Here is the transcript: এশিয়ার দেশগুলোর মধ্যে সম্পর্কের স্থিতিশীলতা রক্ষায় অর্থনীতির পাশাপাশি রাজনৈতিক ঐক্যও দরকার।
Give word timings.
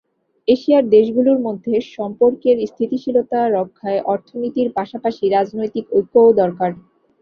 এশিয়ার 0.47 0.85
দেশগুলোর 0.89 1.39
মধ্যে 1.39 1.73
সম্পর্কের 1.95 2.57
স্থিতিশীলতা 2.67 3.39
রক্ষায় 3.49 4.01
অর্থনীতির 4.13 4.67
পাশাপাশি 4.77 5.23
রাজনৈতিক 5.29 5.85
ঐক্যও 5.97 6.29
দরকার। 6.41 6.71